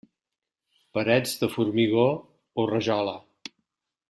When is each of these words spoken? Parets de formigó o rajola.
Parets 0.97 1.35
de 1.43 1.51
formigó 1.57 2.07
o 2.65 2.69
rajola. 2.75 3.15